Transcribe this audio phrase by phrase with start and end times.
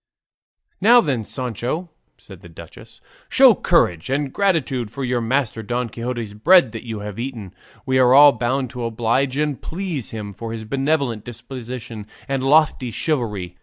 [0.81, 6.33] "Now then, Sancho!" said the duchess, "show courage, and gratitude for your master Don Quixote's
[6.33, 7.53] bread that you have eaten;
[7.85, 12.89] we are all bound to oblige and please him for his benevolent disposition and lofty
[12.89, 13.57] chivalry.